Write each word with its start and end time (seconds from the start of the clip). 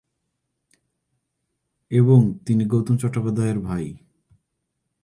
এবং 1.91 2.19
তিনি 2.45 2.63
গৌতম 2.65 2.95
চট্টোপাধ্যায়ের 2.97 3.59
ভাই। 3.59 3.85